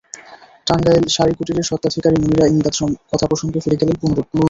[0.67, 2.73] টাঙ্গাইল শাড়ি কুটিরের স্বত্বাধিকারী মুনিরা ইমদাদ
[3.11, 4.29] কথা প্রসঙ্গে ফিরে গেলেন পুরোনো দিনে।